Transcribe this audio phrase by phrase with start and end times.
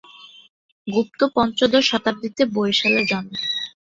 [0.87, 3.31] গুপ্ত পঞ্চদশ শতাব্দীতে বরিশালে জন্ম।